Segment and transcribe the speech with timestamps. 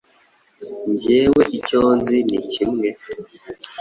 [0.91, 2.89] njyewe icyonzi ni kimwe,